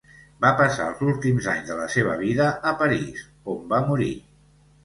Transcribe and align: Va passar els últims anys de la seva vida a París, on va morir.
Va 0.45 0.49
passar 0.61 0.87
els 0.91 1.03
últims 1.07 1.49
anys 1.53 1.69
de 1.71 1.77
la 1.81 1.87
seva 1.97 2.17
vida 2.23 2.49
a 2.71 2.75
París, 2.81 3.23
on 3.55 3.61
va 3.75 3.83
morir. 3.93 4.13